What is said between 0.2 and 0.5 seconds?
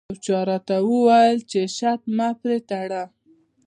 چا